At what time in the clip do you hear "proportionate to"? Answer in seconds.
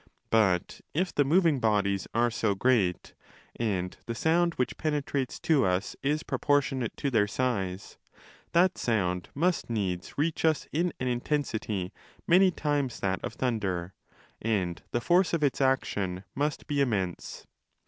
6.23-7.11